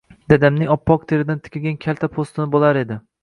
[0.31, 2.99] Dadamning oppoq teridan tikilgan kalta po’stini bo’lar edi.